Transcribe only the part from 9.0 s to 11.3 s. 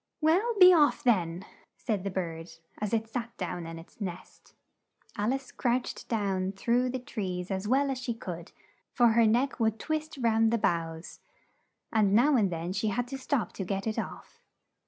her neck would twist round the boughs,